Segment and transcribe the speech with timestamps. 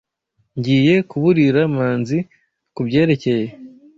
[0.57, 2.17] Ngiye kuburira Manzi
[2.75, 3.47] kubyerekeye.